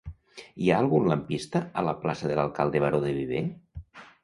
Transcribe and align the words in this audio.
Hi 0.61 0.69
ha 0.71 0.79
algun 0.83 1.05
lampista 1.11 1.61
a 1.83 1.85
la 1.89 1.95
plaça 2.07 2.33
de 2.33 2.41
l'Alcalde 2.41 2.83
Baró 2.87 3.05
de 3.07 3.15
Viver? 3.21 3.47